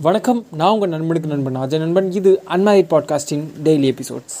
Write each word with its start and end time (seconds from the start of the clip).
வணக்கம். 0.00 0.44
நான் 0.52 0.70
உங்கள் 0.70 0.88
நண்பனுக்கு 0.88 1.28
நண்பன் 1.28 1.56
அஜய் 1.56 1.78
நண்பன். 1.78 2.12
இது 2.12 2.30
அன்மேரிட் 2.48 2.88
பாட்காஸ்டின் 2.92 3.44
டெய்லி 3.64 3.88
எபிசோட்ஸ் 3.90 4.38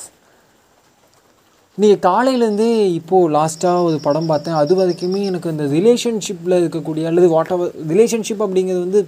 நீங்கள் 1.74 2.02
காலையிலேருந்தே 2.06 2.70
இப்போது 2.92 3.34
லாஸ்ட்டாக 3.34 3.82
ஒரு 3.82 3.98
படம் 4.02 4.26
பார்த்தேன். 4.26 4.54
அது 4.54 4.76
வரைக்குமே 4.78 5.20
எனக்கு 5.24 5.50
இந்த 5.50 5.64
ரிலேஷன்ஷிப்பில் 5.64 6.56
இருக்கக்கூடிய 6.62 7.04
அல்லது 7.06 7.28
வாட் 7.28 7.52
எவர் 7.56 7.70
ரிலேஷன்ஷிப் 7.92 8.42
அப்படிங்கிறது 8.46 8.82
வந்து 8.86 9.02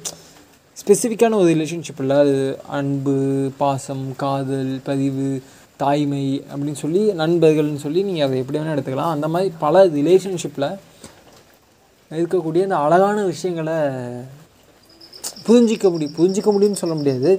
ஸ்பெசிஃபிக்கான 0.83 1.35
ஒரு 1.35 1.51
ரிலேஷன்ஷிப் 1.55 2.03
இல்லை. 2.05 2.17
அது 2.17 2.59
அன்பு 2.69 3.17
பாசம் 3.57 4.05
காதல் 4.17 4.81
பதிவு 4.85 5.43
தாய்மை 5.77 6.45
அப்படின்னு 6.55 6.81
சொல்லி 6.85 7.11
நண்பர்கள்னு 7.25 7.85
சொல்லி 7.87 8.03
நீங்கள் 8.03 8.27
அதை 8.27 8.39
எப்படி 8.39 8.59
வேணால் 8.59 8.77
எடுத்துக்கலாம். 8.77 9.15
அந்த 9.17 9.29
மாதிரி 9.29 9.53
பல 9.59 9.87
ரிலேஷன்ஷிப்பில் 9.87 10.71
இருக்கக்கூடிய 12.11 12.63
அந்த 12.63 12.77
அழகான 12.77 13.19
விஷயங்களை 13.25 13.77
புரிஞ்சிக்க 15.49 15.91
முடியும் 15.95 16.17
புரிஞ்சிக்க 16.19 16.49
முடியும்னு 16.55 16.83
சொல்ல 16.83 16.95
முடியாது. 17.01 17.31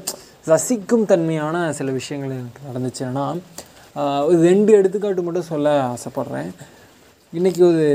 ரசிக்கும் 0.52 1.06
தன்மையான 1.12 1.64
சில 1.80 1.92
விஷயங்கள் 2.00 2.38
எனக்கு 2.40 2.62
நடந்துச்சு. 2.70 3.04
ஏன்னா 3.10 3.26
ஒரு 4.28 4.38
ரெண்டு 4.50 4.72
எடுத்துக்காட்டு 4.80 5.26
மட்டும் 5.28 5.50
சொல்ல 5.52 5.74
ஆசைப்பட்றேன். 5.94 6.50
இன்றைக்கி 7.38 7.62
ஒரு 7.72 7.88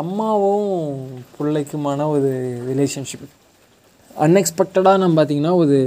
அம்மாவும் 0.00 0.66
பிள்ளைக்குமான 1.36 2.06
ஒரு 2.14 2.30
ரிலேஷன்ஷிப் 2.70 3.26
அன்எக்ஸ்பெக்டடாக 4.24 5.02
நம்ம 5.02 5.16
பார்த்திங்கன்னா 5.18 5.54
ஒரு 5.62 5.78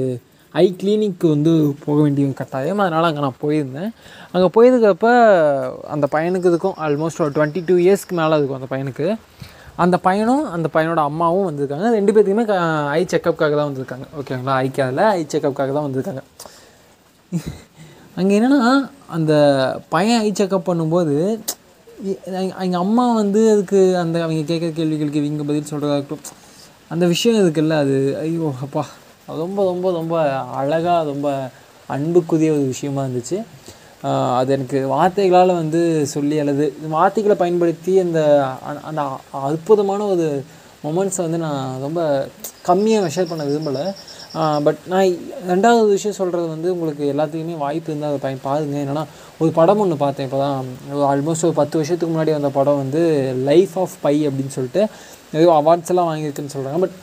ஐ 0.61 0.65
கிளினிக்கு 0.81 1.27
வந்து 1.35 1.51
போக 1.85 1.97
வேண்டிய 2.01 2.33
கட்டாயம். 2.39 2.81
அதனால் 2.85 3.07
அங்கே 3.09 3.21
நான் 3.25 3.41
போயிருந்தேன். 3.43 3.91
அங்கே 4.31 4.47
போயிருக்கிறப்ப 4.55 5.09
அந்த 5.93 6.07
பையனுக்கு 6.15 6.49
இதுக்கும் 6.53 6.79
ஆல்மோஸ்ட் 6.85 7.21
ஒரு 7.25 7.33
டுவெண்ட்டி 7.37 7.61
டூ 7.65 7.75
இயர்ஸ்க்கு 7.85 8.17
மேலே 8.21 8.37
இருக்கும் 8.37 8.59
அந்த 8.61 8.69
பையனுக்கு. 8.73 9.07
அந்த 9.83 9.95
பையனும் 10.05 10.43
அந்த 10.55 10.67
பையனோட 10.73 11.01
அம்மாவும் 11.09 11.47
வந்திருக்காங்க. 11.49 11.87
ரெண்டு 11.97 12.11
பேர்த்துக்குமே 12.13 12.45
ஐ 12.97 13.01
செக்கப்புக்காக 13.11 13.55
தான் 13.59 13.69
வந்திருக்காங்க. 13.69 14.05
ஓகேங்களா 14.19 14.55
ஐக்காதில் 14.65 15.03
ஐ 15.19 15.21
செக்கப்புக்காக 15.33 15.71
தான் 15.77 15.87
வந்திருக்காங்க. 15.87 16.23
அங்கே 18.19 18.33
என்னென்னா 18.39 18.71
அந்த 19.17 19.33
பையன் 19.93 20.21
ஐ 20.27 20.31
செக்கப் 20.39 20.69
பண்ணும்போது 20.69 21.15
அவங்க 22.59 22.77
அம்மா 22.85 23.05
வந்து 23.21 23.41
அதுக்கு 23.53 23.79
அந்த 24.03 24.17
அவங்க 24.25 24.43
கேட்குற 24.51 24.69
கேள்விகளுக்கு 24.79 25.21
இவங்க 25.23 25.43
பதில் 25.49 25.69
சொல்கிறதாகட்டும் 25.71 26.23
அந்த 26.93 27.05
விஷயம் 27.13 27.39
இருக்குல்ல 27.41 27.75
அது. 27.83 27.97
ஐயோ 28.23 28.47
அப்பா. 28.65 28.83
ரொம்ப 29.41 29.65
ரொம்ப 29.71 29.91
ரொம்ப 29.99 30.15
அழகாக 30.61 31.03
ரொம்ப 31.11 31.27
அன்புக்குரிய 31.95 32.51
ஒரு 32.57 32.65
விஷயமா 32.73 33.01
இருந்துச்சு. 33.05 33.37
அது 34.39 34.49
எனக்கு 34.57 34.79
வார்த்தைகளால் 34.93 35.59
வந்து 35.61 35.81
சொல்லி 36.13 36.37
அல்லது 36.43 36.65
வார்த்தைகளை 36.95 37.35
பயன்படுத்தி 37.41 37.93
அந்த 38.05 38.19
அந்த 38.89 39.01
அற்புதமான 39.47 40.05
ஒரு 40.13 40.27
மொமெண்ட்ஸை 40.85 41.21
வந்து 41.25 41.39
நான் 41.47 41.81
ரொம்ப 41.85 41.99
கம்மியாக 42.69 43.03
மெஷர் 43.05 43.29
பண்ண 43.31 43.43
விரும்பலை. 43.49 43.83
பட் 44.65 44.81
நான் 44.91 45.17
ரெண்டாவது 45.51 45.87
விஷயம் 45.95 46.17
சொல்கிறது 46.19 46.47
வந்து 46.53 46.67
உங்களுக்கு 46.75 47.03
எல்லாத்துக்குமே 47.13 47.57
வாய்ப்பு 47.65 47.89
இருந்தால் 47.91 48.11
அதை 48.11 48.19
பயன் 48.25 48.45
பாருங்க. 48.47 48.75
என்னென்னா 48.83 49.05
ஒரு 49.41 49.51
படம் 49.59 49.81
ஒன்று 49.83 49.97
பார்த்தேன். 50.05 50.27
இப்போ 50.29 50.39
தான் 50.45 51.05
ஆல்மோஸ்ட் 51.11 51.47
ஒரு 51.49 51.55
பத்து 51.61 51.77
வருஷத்துக்கு 51.79 52.13
முன்னாடி 52.13 52.33
வந்த 52.37 52.51
படம் 52.59 52.81
வந்து 52.83 53.01
லைஃப் 53.49 53.75
ஆஃப் 53.83 53.95
பை 54.05 54.15
அப்படின்னு 54.29 54.55
சொல்லிட்டு 54.57 54.83
ஏதோ 55.39 55.49
அவார்ட்ஸ் 55.61 55.91
எல்லாம் 55.93 56.09
வாங்கியிருக்குன்னு 56.11 56.55
சொல்கிறாங்க 56.55 56.81
பட் 56.85 56.97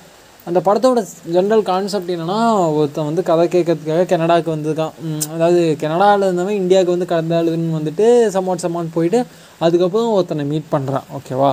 அந்த 0.48 0.58
படத்தோட 0.66 1.00
ஜென்ரல் 1.34 1.62
கான்செப்ட் 1.70 2.12
என்னென்னா 2.14 2.38
ஒருத்தன் 2.76 3.08
வந்து 3.08 3.22
கதை 3.30 3.44
கேட்கறதுக்காக 3.54 4.04
கனடாவுக்கு 4.12 4.50
வந்திருக்கான். 4.54 4.94
அதாவது 5.34 5.60
கனடாவில் 5.82 6.26
இருந்தவன் 6.26 6.60
இந்தியாவுக்கு 6.62 6.94
வந்து 6.94 7.08
கலந்தாளுன்னு 7.12 7.76
வந்துட்டு 7.78 8.06
சமாட் 8.36 8.64
சமாட் 8.64 8.94
போயிட்டு 8.96 9.20
அதுக்கப்புறம் 9.66 10.12
ஒருத்தனை 10.12 10.44
மீட் 10.52 10.72
பண்ணுறான் 10.74 11.06
ஓகேவா 11.18 11.50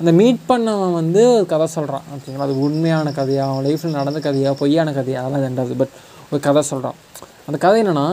அந்த 0.00 0.10
மீட் 0.20 0.42
பண்ணவன் 0.50 0.96
வந்து 1.00 1.22
கதை 1.52 1.66
சொல்கிறான் 1.76 2.04
ஓகேங்களா 2.14 2.46
அது 2.48 2.56
உண்மையான 2.66 3.12
கதையாக 3.12 3.52
அவன் 3.52 3.66
லைஃப்பில் 3.68 3.98
நடந்த 4.00 4.20
கதையாக 4.20 4.54
பொய்யான 4.60 4.92
கதையாக 4.92 5.22
அதெல்லாம் 5.24 5.46
ரெண்டாவது 5.48 5.76
பட் 5.80 5.94
ஒரு 6.30 6.40
கதை 6.40 6.62
சொல்கிறான் 6.72 6.98
அந்த 7.46 7.58
கதை 7.58 7.78
என்னென்னா 7.82 8.06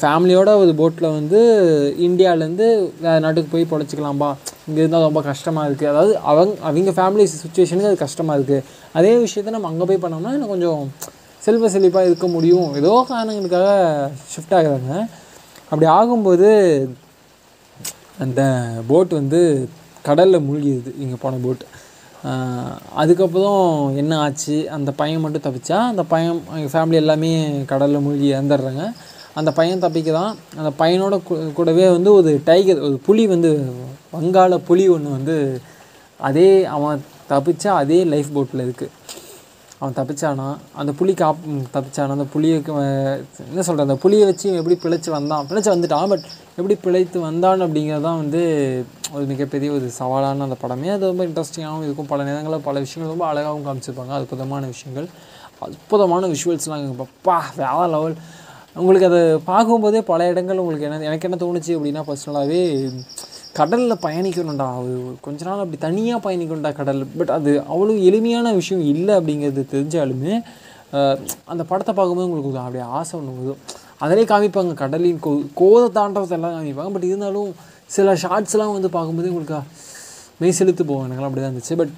ஃபேமிலியோட 0.00 0.50
ஒரு 0.60 0.72
போட்டில் 0.80 1.14
வந்து 1.16 1.40
இந்தியாவிலேருந்து 2.06 2.66
வேறு 3.04 3.22
நாட்டுக்கு 3.24 3.50
போய் 3.54 3.70
பொழைச்சிக்கலாம்பா. 3.72 4.28
இங்கே 4.68 4.80
இருந்தால் 4.82 5.06
ரொம்ப 5.08 5.20
கஷ்டமாக 5.30 5.66
இருக்குது 5.68 5.90
அதாவது 5.92 6.12
அவங்க 6.30 6.54
அவங்க 6.68 6.92
ஃபேமிலி 6.98 7.24
சுச்சுவேஷனுக்கு 7.42 7.90
அது 7.90 8.04
கஷ்டமாக 8.04 8.36
இருக்குது 8.38 8.64
அதே 8.98 9.12
விஷயத்த 9.24 9.54
நம்ம 9.56 9.70
அங்கே 9.72 9.88
போய் 9.90 10.02
பண்ணோம்னா 10.04 10.32
இன்னும் 10.36 10.52
கொஞ்சம் 10.54 10.80
செல்வ 11.46 11.68
செழிப்பாக 11.74 12.08
இருக்க 12.08 12.26
முடியும். 12.36 12.70
ஏதோ 12.80 12.92
காரணங்களுக்காக 13.10 13.68
ஷிஃப்ட் 14.32 14.56
ஆகுறாங்க. 14.58 14.94
அப்படி 15.70 15.88
ஆகும்போது 15.98 16.48
அந்த 18.24 18.40
போட் 18.88 19.12
வந்து 19.20 19.40
கடலில் 20.08 20.46
மூழ்கிடுது. 20.46 20.90
இங்கே 21.02 21.18
போன 21.24 21.40
போட் 21.44 21.62
அதுக்கப்புறம் 23.02 23.62
என்ன 24.02 24.12
ஆச்சு? 24.24 24.56
அந்த 24.76 24.90
பையன் 25.00 25.22
மட்டும் 25.24 25.44
தப்பிச்சா? 25.46 25.78
அந்த 25.92 26.02
பையன் 26.12 26.40
எங்கள் 26.56 26.72
ஃபேமிலி 26.74 26.98
எல்லாமே 27.02 27.30
கடலில் 27.72 28.04
மூழ்கி 28.06 28.26
இறந்துடுறாங்க. 28.34 28.84
அந்த 29.38 29.50
பையன் 29.58 29.84
தப்பிக்க 29.84 30.10
தான் 30.12 30.36
அந்த 30.60 30.70
பையனோட 30.80 31.16
கூடவே 31.58 31.86
வந்து 31.96 32.10
ஒரு 32.18 32.30
டைகர் 32.44 32.84
ஒரு 32.88 32.96
புலி 33.06 33.24
வந்து 33.34 33.50
வங்காள 34.16 34.56
புலி 34.68 34.84
ஒன்று 34.94 35.16
வந்து 35.18 35.36
அதே 36.28 36.50
அவன் 36.76 37.04
தப்பிச்சா 37.32 37.72
அதே 37.82 37.98
லைஃப் 38.12 38.30
போட்டில் 38.34 38.64
இருக்குது 38.66 38.94
அவன் 39.80 39.96
தப்பிச்சானா 39.98 40.46
அந்த 40.80 40.92
புலி 41.00 41.12
காப் 41.14 41.42
தப்பிச்சானா 41.74 42.14
அந்த 42.16 42.26
புளியைக்கு 42.34 42.70
என்ன 43.50 43.62
சொல்கிற 43.68 43.84
அந்த 43.86 43.96
புளியை 44.04 44.24
வச்சு 44.30 44.48
எப்படி 44.60 44.76
பிழைச்சி 44.84 45.10
வந்தான் 45.16 45.46
பிழைச்சி 45.50 45.70
வந்துட்டான் 45.74 46.10
பட் 46.12 46.24
எப்படி 46.58 46.76
பிழைத்து 46.84 47.18
வந்தான் 47.20 47.62
அப்படிங்கிறது 47.66 48.06
தான் 48.08 48.20
வந்து 48.22 48.40
ஒரு 49.16 49.24
மிகப்பெரிய 49.24 49.68
ஒரு 49.76 49.86
சவாலான 49.98 50.46
அந்த 50.46 50.56
படமே. 50.62 50.88
அது 50.94 51.10
ரொம்ப 51.10 51.24
இன்ட்ரெஸ்டிங்காகவும் 51.26 51.86
இருக்கும். 51.88 52.10
பல 52.12 52.24
நேரங்களில் 52.28 52.66
பல 52.68 52.78
விஷயங்கள் 52.86 53.12
ரொம்ப 53.14 53.26
அழகாகவும் 53.30 53.66
காமிச்சிருப்பாங்க. 53.68 54.12
அற்புதமான 54.18 54.66
விஷயங்கள். 54.74 55.08
அற்புதமான 55.66 56.26
விஷுவல்ஸ்லாம் 56.26 56.90
பப்பா 57.02 57.38
வேற 57.60 57.86
லெவல் 57.94 58.16
உங்களுக்கு 58.80 59.08
அதை 59.10 59.20
பார்க்கும்போதே 59.50 60.00
பல 60.10 60.26
இடங்கள் 60.32 60.60
உங்களுக்கு 60.62 60.86
என்ன 60.88 61.06
எனக்கு 61.10 61.26
என்ன 61.28 61.38
தோணுச்சு 61.42 61.72
அப்படின்னா 61.76 62.02
பர்சனலாகவே 62.08 62.60
கடலில் 63.58 64.02
பயணிக்கணும்டா. 64.06 64.66
அது 64.80 64.92
கொஞ்ச 65.26 65.40
நாள் 65.48 65.62
அப்படி 65.62 65.78
தனியாக 65.86 66.18
பயணிக்கணும்டா 66.26 66.72
கடல். 66.80 67.00
பட் 67.18 67.32
அது 67.36 67.52
அவ்வளோ 67.72 67.94
எளிமையான 68.08 68.52
விஷயம் 68.60 68.84
இல்லை 68.92 69.14
அப்படிங்கிறது 69.18 69.64
தெரிஞ்சாலுமே 69.74 70.34
அந்த 71.52 71.62
படத்தை 71.70 71.92
பார்க்கும்போது 71.98 72.28
உங்களுக்கு 72.28 72.60
அப்படியே 72.64 72.84
ஆசை 72.98 73.14
ஒன்று 73.20 73.38
வரும். 73.38 73.62
அதிலே 74.04 74.24
காமிப்பாங்க 74.32 74.74
கடலின் 74.82 75.22
கோ 75.24 75.32
கோதை 75.60 75.86
தாண்டவத்தெல்லாம் 75.98 76.56
காமிப்பாங்க. 76.56 76.92
பட் 76.96 77.08
இருந்தாலும் 77.10 77.50
சில 77.96 78.14
ஷார்ட்ஸ்லாம் 78.24 78.76
வந்து 78.76 78.90
பார்க்கும்போது 78.96 79.30
உங்களுக்கு 79.32 79.58
மெய் 80.42 80.58
செலுத்து 80.60 80.82
போவோம் 80.90 81.04
எனக்குலாம் 81.06 81.30
அப்படி 81.30 81.42
தான் 81.44 81.52
இருந்துச்சு. 81.52 81.76
பட் 81.80 81.94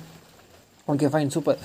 ஓகே 0.93 1.11
ஃபைன் 1.13 1.33
சூப்பர் 1.37 1.59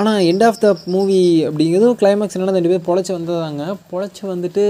ஆனால் 0.00 0.20
எண்ட் 0.30 0.44
ஆஃப் 0.48 0.60
த 0.64 0.68
மூவி 0.94 1.20
அப்படிங்கிறது 1.48 1.88
கிளைமேக்ஸ் 2.02 2.36
என்னென்னா 2.36 2.56
ரெண்டு 2.58 2.72
பேர் 2.72 2.88
பொழைச்சி 2.88 3.12
வந்ததாங்க. 3.18 3.64
பொழைச்சி 3.92 4.22
வந்துட்டு 4.32 4.64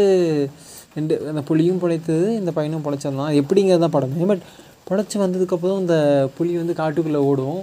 ரெண்டு 0.97 1.15
அந்த 1.31 1.43
புலியும் 1.51 1.83
பிழைத்தது 1.83 2.27
இந்த 2.41 2.51
பையனும் 2.57 2.85
பிழைச்சிருந்தான் 2.87 3.37
எப்படிங்கிறது 3.41 3.85
தான் 3.85 3.95
படமே. 3.97 4.27
பட் 4.33 4.43
பிழைச்சி 4.89 5.17
வந்ததுக்கப்புறம் 5.23 5.79
இந்த 5.83 5.97
புலி 6.37 6.53
வந்து 6.63 6.75
காட்டுக்குள்ளே 6.81 7.21
ஓடும். 7.31 7.61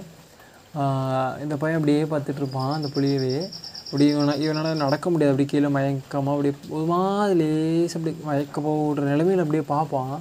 இந்த 1.44 1.54
பையன் 1.60 1.78
அப்படியே 1.78 2.02
பார்த்துட்டு 2.12 2.40
இருப்பான் 2.42 2.72
அந்த 2.78 2.88
புலியவே. 2.94 3.34
அப்படி 3.84 4.04
இவனை 4.14 4.34
இவனால் 4.42 4.82
நடக்க 4.84 5.10
முடியாது. 5.12 5.32
அப்படி 5.32 5.46
கீழே 5.52 5.68
மயக்கமாக 5.76 6.34
அப்படியே 6.34 6.54
ஒரு 6.76 6.84
மாதிரி 6.90 7.38
லேஸ் 7.40 7.96
அப்படி 7.98 8.12
மயக்க 8.28 8.60
போடுற 8.66 9.06
நிலமையில் 9.12 9.44
அப்படியே 9.44 9.64
பார்ப்பான். 9.74 10.14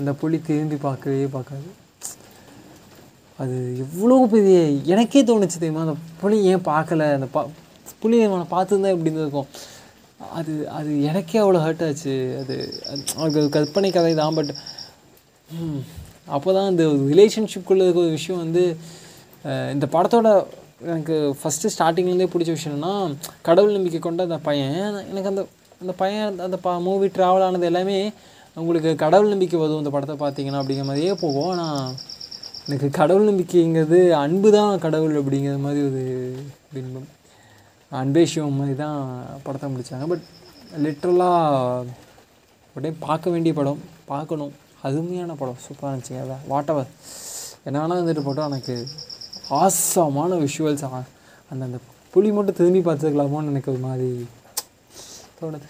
அந்த 0.00 0.10
புலி 0.20 0.38
திரும்பி 0.48 0.76
பார்க்கவே 0.88 1.24
பார்க்காது. 1.36 1.70
அது 3.42 3.56
எவ்வளோ 3.84 4.16
பெரிய 4.34 4.58
எனக்கே 4.94 5.22
தோணுச்சு 5.28 5.58
தெரியுமா? 5.60 5.84
அந்த 5.86 5.96
புலி 6.20 6.36
ஏன் 6.52 6.66
பார்க்கல? 6.72 7.06
அந்த 7.18 7.28
பா 7.34 7.42
புலி 8.02 8.16
அவனை 8.26 8.46
பார்த்துருந்தா 8.54 8.92
எப்படி 8.94 9.10
இருந்திருக்கும்? 9.10 9.48
அது 10.38 10.52
அது 10.78 10.90
எனக்கே 11.10 11.38
அவ்வளோ 11.44 11.60
ஹர்ட் 11.64 11.84
ஆச்சு. 11.86 12.14
அது 12.40 12.56
அது 13.24 13.40
கற்பனை 13.56 13.90
கதை 13.96 14.12
தான் 14.22 14.36
பட் 14.38 14.52
அப்போ 16.36 16.50
தான் 16.56 16.68
அந்த 16.72 16.84
ரிலேஷன்ஷிப்குள்ளே 17.12 17.86
இருக்க 17.86 18.00
ஒரு 18.06 18.12
விஷயம் 18.18 18.42
வந்து 18.44 18.62
இந்த 19.74 19.86
படத்தோட 19.94 20.28
எனக்கு 20.92 21.16
ஃபஸ்ட்டு 21.40 21.72
ஸ்டார்டிங்லேருந்தே 21.74 22.28
பிடிச்ச 22.34 22.52
விஷயம்னா 22.58 22.92
கடவுள் 23.48 23.76
நம்பிக்கை 23.76 24.00
கொண்ட 24.06 24.22
அந்த 24.28 24.38
பையன் 24.46 24.78
எனக்கு 25.10 25.30
அந்த 25.32 25.42
அந்த 25.82 25.92
பையன் 26.00 26.40
அந்த 26.46 26.56
ப 26.64 26.74
மூவி 26.86 27.06
ட்ராவல் 27.16 27.44
ஆனது 27.46 27.68
எல்லாமே 27.70 27.98
உங்களுக்கு 28.60 28.90
கடவுள் 29.02 29.32
நம்பிக்கை 29.34 29.58
வரும் 29.60 29.82
இந்த 29.82 29.92
படத்தை 29.94 30.16
பார்த்தீங்கன்னா 30.22 30.60
அப்படிங்கிற 30.62 30.86
மாதிரியே 30.88 31.14
போகும். 31.24 31.50
ஆனால் 31.52 31.84
எனக்கு 32.66 32.88
கடவுள் 32.98 33.28
நம்பிக்கைங்கிறது 33.28 33.98
அன்பு 34.24 34.48
தான் 34.56 34.82
கடவுள் 34.84 35.14
அப்படிங்கிற 35.20 35.54
மாதிரி 35.64 35.80
ஒரு 35.88 36.02
பின்பம். 36.74 37.08
அன்பே 38.00 38.22
சிவம் 38.32 38.58
மாதிரி 38.60 38.74
தான் 38.82 38.98
படத்தை 39.46 39.68
முடித்தாங்க 39.72 40.06
பட் 40.12 40.26
லிட்ரலாக 40.84 41.88
உடனே 42.76 42.92
பார்க்க 43.06 43.32
வேண்டிய 43.34 43.52
படம் 43.58 43.80
பார்க்கணும். 44.12 44.52
அருமையான 44.88 45.34
படம் 45.40 45.60
சூப்பராக 45.64 45.90
இருந்துச்சுங்க. 45.92 46.22
அதை 46.26 46.36
வாட் 46.52 46.70
எவர் 46.74 46.88
என்ன 47.66 47.76
வேணால் 47.82 48.00
வந்துட்டு 48.02 48.26
போட்டோம் 48.28 48.48
எனக்கு 48.50 48.76
ஆசமான 49.60 50.38
விஷுவல்ஸ் 50.44 50.86
அந்த 51.50 51.62
அந்த 51.68 51.80
புலி 52.14 52.30
மட்டும் 52.36 52.58
திரும்பி 52.60 52.82
பார்த்துக்கலாமோன்னு 52.88 53.52
எனக்கு 53.54 53.72
ஒரு 53.74 53.82
மாதிரி 53.88 54.10
தோணுது. 55.40 55.68